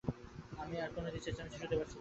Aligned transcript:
আমি 0.61 0.75
আর 0.83 0.89
কোনো 0.95 1.07
চেচামেচি 1.15 1.57
শুনতে 1.59 1.75
পারছি 1.75 1.79
না। 1.79 1.89